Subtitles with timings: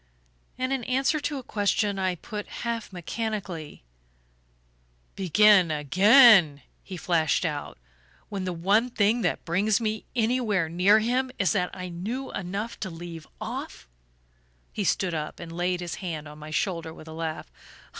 [0.57, 3.83] And, in answer to a question I put half mechanically
[5.15, 7.77] "Begin again?" he flashed out.
[8.27, 12.79] "When the one thing that brings me anywhere near him is that I knew enough
[12.79, 13.87] to leave off?"
[14.73, 17.51] He stood up and laid his hand on my shoulder with a laugh.